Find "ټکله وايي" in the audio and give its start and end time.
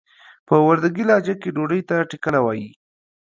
2.09-2.69